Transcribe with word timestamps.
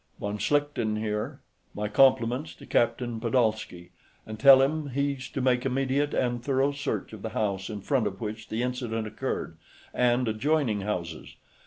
"Von 0.19 0.39
Schlichten 0.39 0.97
here; 0.97 1.41
my 1.75 1.87
compliments 1.87 2.55
to 2.55 2.65
Captain 2.65 3.19
Pedolsky, 3.19 3.91
and 4.25 4.39
tell 4.39 4.59
him 4.63 4.89
he's 4.89 5.29
to 5.29 5.41
make 5.41 5.63
immediate 5.63 6.15
and 6.15 6.43
thorough 6.43 6.71
search 6.71 7.13
of 7.13 7.21
the 7.21 7.29
house 7.37 7.69
in 7.69 7.81
front 7.81 8.07
of 8.07 8.19
which 8.19 8.47
the 8.49 8.63
incident 8.63 9.05
occurred, 9.05 9.57
and 9.93 10.27
adjoining 10.27 10.81
houses. 10.81 11.35